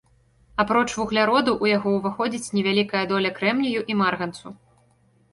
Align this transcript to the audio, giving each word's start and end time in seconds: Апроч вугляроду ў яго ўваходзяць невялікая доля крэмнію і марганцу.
Апроч 0.61 0.87
вугляроду 0.99 1.51
ў 1.51 1.65
яго 1.77 1.89
ўваходзяць 1.97 2.53
невялікая 2.59 3.03
доля 3.11 3.31
крэмнію 3.41 3.83
і 3.95 3.99
марганцу. 4.01 4.47